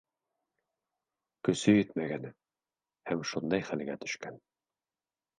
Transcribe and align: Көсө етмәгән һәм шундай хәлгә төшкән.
Көсө 1.47 1.75
етмәгән 1.75 2.25
һәм 3.09 3.21
шундай 3.33 3.65
хәлгә 3.69 3.99
төшкән. 4.05 4.41